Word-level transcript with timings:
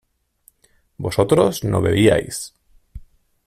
vosotros 0.97 1.63
no 1.63 1.79
bebíais 1.79 2.55